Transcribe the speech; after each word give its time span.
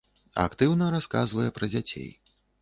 Актыўна 0.43 0.87
расказвае 0.95 1.45
пра 1.59 1.71
дзяцей. 1.75 2.09